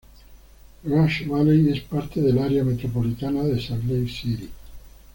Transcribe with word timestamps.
Rush 0.83 1.27
Valley 1.27 1.69
es 1.69 1.81
parte 1.81 2.21
del 2.23 2.39
área 2.39 2.63
metropolitana 2.63 3.43
de 3.43 3.61
Salt 3.61 3.83
Lake 3.83 4.09
City. 4.11 4.49